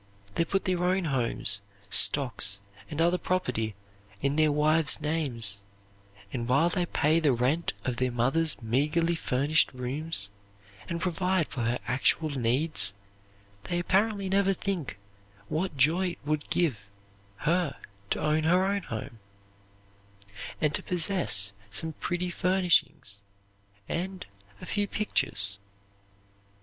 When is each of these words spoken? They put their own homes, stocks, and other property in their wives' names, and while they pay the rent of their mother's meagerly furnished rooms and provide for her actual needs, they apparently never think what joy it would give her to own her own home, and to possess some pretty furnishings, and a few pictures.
They 0.33 0.45
put 0.45 0.65
their 0.65 0.83
own 0.83 1.05
homes, 1.05 1.61
stocks, 1.91 2.59
and 2.89 2.99
other 2.99 3.19
property 3.19 3.75
in 4.19 4.35
their 4.35 4.51
wives' 4.51 4.99
names, 4.99 5.59
and 6.33 6.47
while 6.49 6.69
they 6.69 6.87
pay 6.87 7.19
the 7.19 7.33
rent 7.33 7.73
of 7.85 7.97
their 7.97 8.09
mother's 8.09 8.59
meagerly 8.63 9.13
furnished 9.13 9.71
rooms 9.75 10.31
and 10.89 10.99
provide 10.99 11.49
for 11.49 11.61
her 11.65 11.77
actual 11.85 12.31
needs, 12.31 12.95
they 13.65 13.77
apparently 13.77 14.27
never 14.27 14.53
think 14.53 14.97
what 15.49 15.77
joy 15.77 16.07
it 16.13 16.19
would 16.25 16.49
give 16.49 16.79
her 17.45 17.75
to 18.09 18.19
own 18.19 18.41
her 18.45 18.65
own 18.65 18.81
home, 18.81 19.19
and 20.59 20.73
to 20.73 20.81
possess 20.81 21.53
some 21.69 21.93
pretty 21.99 22.31
furnishings, 22.31 23.19
and 23.87 24.25
a 24.59 24.65
few 24.65 24.87
pictures. 24.87 25.59